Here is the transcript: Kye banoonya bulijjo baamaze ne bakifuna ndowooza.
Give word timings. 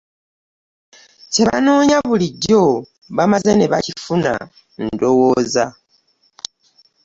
Kye 1.31 1.43
banoonya 1.49 1.97
bulijjo 2.07 2.63
baamaze 3.15 3.51
ne 3.55 3.65
bakifuna 3.71 4.31
ndowooza. 4.83 5.65